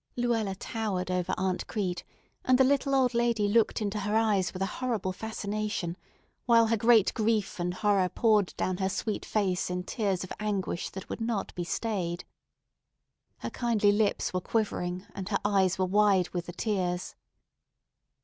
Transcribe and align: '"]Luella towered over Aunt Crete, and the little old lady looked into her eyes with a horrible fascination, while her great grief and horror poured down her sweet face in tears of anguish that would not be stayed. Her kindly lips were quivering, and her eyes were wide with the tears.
'"]Luella 0.15 0.55
towered 0.55 1.11
over 1.11 1.31
Aunt 1.37 1.67
Crete, 1.67 2.03
and 2.43 2.57
the 2.57 2.63
little 2.63 2.95
old 2.95 3.13
lady 3.13 3.47
looked 3.47 3.83
into 3.83 3.99
her 3.99 4.15
eyes 4.15 4.51
with 4.51 4.63
a 4.63 4.79
horrible 4.81 5.13
fascination, 5.13 5.95
while 6.47 6.65
her 6.65 6.75
great 6.75 7.13
grief 7.13 7.59
and 7.59 7.71
horror 7.75 8.09
poured 8.09 8.55
down 8.57 8.77
her 8.77 8.89
sweet 8.89 9.23
face 9.23 9.69
in 9.69 9.83
tears 9.83 10.23
of 10.23 10.33
anguish 10.39 10.89
that 10.89 11.07
would 11.07 11.21
not 11.21 11.53
be 11.53 11.63
stayed. 11.63 12.25
Her 13.41 13.51
kindly 13.51 13.91
lips 13.91 14.33
were 14.33 14.41
quivering, 14.41 15.05
and 15.13 15.29
her 15.29 15.39
eyes 15.45 15.77
were 15.77 15.85
wide 15.85 16.29
with 16.29 16.47
the 16.47 16.53
tears. 16.53 17.13